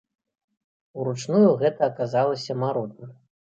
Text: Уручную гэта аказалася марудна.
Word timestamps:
Уручную 1.01 1.51
гэта 1.61 1.79
аказалася 1.91 2.59
марудна. 2.65 3.15